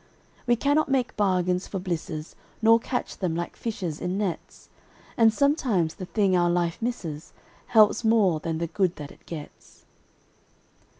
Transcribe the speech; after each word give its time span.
We 0.47 0.55
cannot 0.55 0.89
make 0.89 1.15
bargains 1.15 1.67
for 1.67 1.77
blisses, 1.77 2.35
Nor 2.59 2.79
catch 2.79 3.19
them, 3.19 3.35
like 3.35 3.55
fishes, 3.55 4.01
in 4.01 4.17
nets; 4.17 4.67
And 5.15 5.31
sometimes 5.31 5.93
the 5.93 6.07
thing 6.07 6.35
our 6.35 6.49
life 6.49 6.81
misses 6.81 7.33
Helps 7.67 8.03
more 8.03 8.39
than 8.39 8.57
the 8.57 8.65
good 8.65 8.95
that 8.95 9.11
it 9.11 9.23
gets. 9.27 9.85